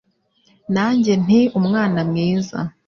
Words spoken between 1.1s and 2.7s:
nti Umwana mwiza